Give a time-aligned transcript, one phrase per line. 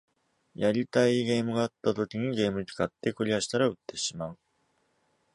[0.55, 4.39] やりたいゲームがあった時にゲーム機買って、クリアしたら売ってしまう